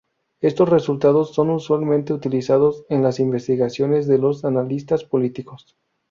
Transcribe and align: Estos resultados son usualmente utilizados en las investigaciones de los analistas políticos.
Estos 0.39 0.67
resultados 0.67 1.31
son 1.35 1.51
usualmente 1.51 2.11
utilizados 2.11 2.85
en 2.89 3.03
las 3.03 3.19
investigaciones 3.19 4.07
de 4.07 4.17
los 4.17 4.45
analistas 4.45 5.03
políticos. 5.03 5.77